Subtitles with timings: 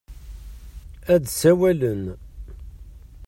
[1.13, 2.03] Ad d-sawalen.